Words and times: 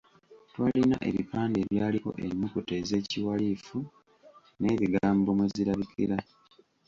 Twalina 0.49 0.97
ebipande 1.09 1.57
ebyaliko 1.63 2.09
ennukuta 2.25 2.73
ez’ekiwalifu 2.81 3.79
n'ebigambo 4.59 5.29
mwe 5.37 5.47
zirabikira. 5.53 6.17